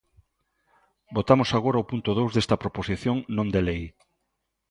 Votamos 1.15 1.49
agora 1.51 1.81
o 1.83 1.87
punto 1.91 2.11
dous 2.19 2.31
desta 2.33 2.59
proposición 2.63 3.17
non 3.37 3.47
de 3.53 3.61
lei. 3.67 3.83